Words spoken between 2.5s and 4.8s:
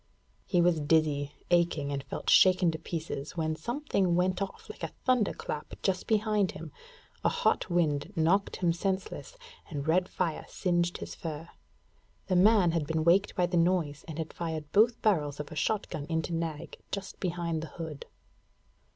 to pieces when something went off